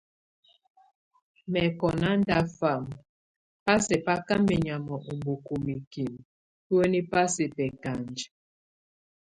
[1.51, 2.83] Mɛkɔ nándafam
[3.63, 6.13] bá sɛk bá ka menyam oboko mikim
[6.67, 8.15] bueni ba sɛk bekanj.